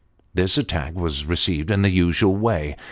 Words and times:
This 0.33 0.57
attack 0.57 0.95
was 0.95 1.27
received 1.27 1.69
in 1.69 1.83
the 1.83 1.91
usual 1.91 2.35
way. 2.35 2.75